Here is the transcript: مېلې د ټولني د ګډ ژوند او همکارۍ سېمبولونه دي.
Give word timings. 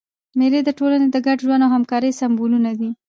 مېلې 0.39 0.61
د 0.65 0.69
ټولني 0.79 1.07
د 1.11 1.17
ګډ 1.25 1.37
ژوند 1.45 1.63
او 1.65 1.69
همکارۍ 1.75 2.11
سېمبولونه 2.21 2.71
دي. 2.79 2.89